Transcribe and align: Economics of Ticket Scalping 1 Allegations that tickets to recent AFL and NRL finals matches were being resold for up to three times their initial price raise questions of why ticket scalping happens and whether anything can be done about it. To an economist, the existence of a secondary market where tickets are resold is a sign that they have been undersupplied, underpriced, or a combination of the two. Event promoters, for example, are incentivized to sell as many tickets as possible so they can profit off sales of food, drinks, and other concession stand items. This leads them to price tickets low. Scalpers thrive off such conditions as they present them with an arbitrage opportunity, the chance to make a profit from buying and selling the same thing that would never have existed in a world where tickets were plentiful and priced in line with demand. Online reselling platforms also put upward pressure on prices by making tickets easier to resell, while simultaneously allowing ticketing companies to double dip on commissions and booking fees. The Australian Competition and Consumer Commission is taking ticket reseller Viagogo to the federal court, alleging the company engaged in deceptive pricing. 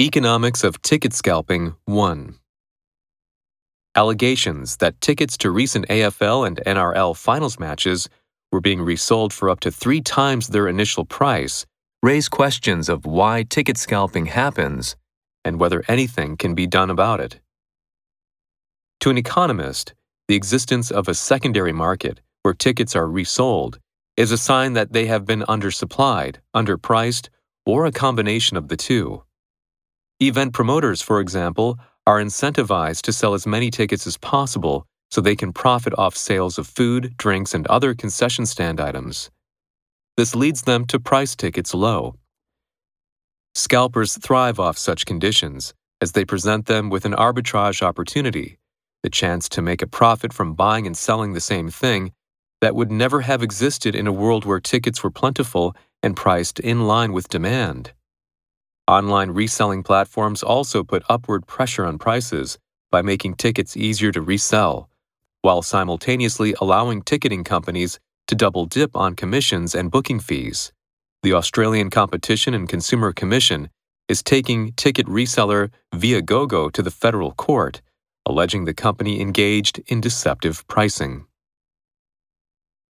Economics 0.00 0.62
of 0.62 0.80
Ticket 0.80 1.12
Scalping 1.12 1.74
1 1.86 2.36
Allegations 3.96 4.76
that 4.76 5.00
tickets 5.00 5.36
to 5.38 5.50
recent 5.50 5.88
AFL 5.88 6.46
and 6.46 6.60
NRL 6.64 7.16
finals 7.16 7.58
matches 7.58 8.08
were 8.52 8.60
being 8.60 8.80
resold 8.80 9.32
for 9.32 9.50
up 9.50 9.58
to 9.58 9.72
three 9.72 10.00
times 10.00 10.46
their 10.46 10.68
initial 10.68 11.04
price 11.04 11.66
raise 12.00 12.28
questions 12.28 12.88
of 12.88 13.06
why 13.06 13.42
ticket 13.42 13.76
scalping 13.76 14.26
happens 14.26 14.94
and 15.44 15.58
whether 15.58 15.82
anything 15.88 16.36
can 16.36 16.54
be 16.54 16.68
done 16.68 16.90
about 16.90 17.18
it. 17.18 17.40
To 19.00 19.10
an 19.10 19.18
economist, 19.18 19.94
the 20.28 20.36
existence 20.36 20.92
of 20.92 21.08
a 21.08 21.14
secondary 21.14 21.72
market 21.72 22.20
where 22.42 22.54
tickets 22.54 22.94
are 22.94 23.08
resold 23.08 23.80
is 24.16 24.30
a 24.30 24.38
sign 24.38 24.74
that 24.74 24.92
they 24.92 25.06
have 25.06 25.24
been 25.24 25.42
undersupplied, 25.48 26.36
underpriced, 26.54 27.30
or 27.66 27.84
a 27.84 27.90
combination 27.90 28.56
of 28.56 28.68
the 28.68 28.76
two. 28.76 29.24
Event 30.20 30.52
promoters, 30.52 31.00
for 31.00 31.20
example, 31.20 31.78
are 32.04 32.18
incentivized 32.20 33.02
to 33.02 33.12
sell 33.12 33.34
as 33.34 33.46
many 33.46 33.70
tickets 33.70 34.04
as 34.04 34.16
possible 34.16 34.84
so 35.12 35.20
they 35.20 35.36
can 35.36 35.52
profit 35.52 35.94
off 35.96 36.16
sales 36.16 36.58
of 36.58 36.66
food, 36.66 37.16
drinks, 37.16 37.54
and 37.54 37.66
other 37.68 37.94
concession 37.94 38.44
stand 38.44 38.80
items. 38.80 39.30
This 40.16 40.34
leads 40.34 40.62
them 40.62 40.86
to 40.86 40.98
price 40.98 41.36
tickets 41.36 41.72
low. 41.72 42.16
Scalpers 43.54 44.18
thrive 44.18 44.58
off 44.58 44.76
such 44.76 45.06
conditions 45.06 45.72
as 46.00 46.12
they 46.12 46.24
present 46.24 46.66
them 46.66 46.90
with 46.90 47.04
an 47.04 47.12
arbitrage 47.14 47.80
opportunity, 47.80 48.58
the 49.04 49.10
chance 49.10 49.48
to 49.50 49.62
make 49.62 49.82
a 49.82 49.86
profit 49.86 50.32
from 50.32 50.54
buying 50.54 50.84
and 50.84 50.96
selling 50.96 51.32
the 51.32 51.40
same 51.40 51.70
thing 51.70 52.12
that 52.60 52.74
would 52.74 52.90
never 52.90 53.20
have 53.20 53.40
existed 53.40 53.94
in 53.94 54.08
a 54.08 54.12
world 54.12 54.44
where 54.44 54.58
tickets 54.58 55.04
were 55.04 55.12
plentiful 55.12 55.76
and 56.02 56.16
priced 56.16 56.58
in 56.58 56.88
line 56.88 57.12
with 57.12 57.28
demand. 57.28 57.92
Online 58.88 59.30
reselling 59.32 59.82
platforms 59.82 60.42
also 60.42 60.82
put 60.82 61.02
upward 61.10 61.46
pressure 61.46 61.84
on 61.84 61.98
prices 61.98 62.58
by 62.90 63.02
making 63.02 63.34
tickets 63.34 63.76
easier 63.76 64.10
to 64.10 64.22
resell, 64.22 64.88
while 65.42 65.60
simultaneously 65.60 66.54
allowing 66.58 67.02
ticketing 67.02 67.44
companies 67.44 68.00
to 68.28 68.34
double 68.34 68.64
dip 68.64 68.96
on 68.96 69.14
commissions 69.14 69.74
and 69.74 69.90
booking 69.90 70.18
fees. 70.18 70.72
The 71.22 71.34
Australian 71.34 71.90
Competition 71.90 72.54
and 72.54 72.66
Consumer 72.66 73.12
Commission 73.12 73.68
is 74.08 74.22
taking 74.22 74.72
ticket 74.72 75.06
reseller 75.06 75.70
Viagogo 75.94 76.72
to 76.72 76.80
the 76.80 76.90
federal 76.90 77.32
court, 77.32 77.82
alleging 78.24 78.64
the 78.64 78.72
company 78.72 79.20
engaged 79.20 79.82
in 79.88 80.00
deceptive 80.00 80.66
pricing. 80.66 81.26